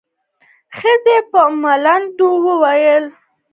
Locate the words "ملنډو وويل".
1.61-3.05